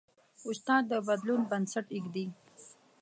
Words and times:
استاد 0.49 0.83
د 0.91 0.93
بدلون 1.07 1.41
بنسټ 1.49 1.85
ایږدي. 1.95 2.25